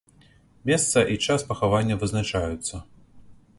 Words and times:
Месца 0.69 1.03
і 1.17 1.17
час 1.27 1.45
пахавання 1.53 1.99
вызначаюцца. 2.07 2.75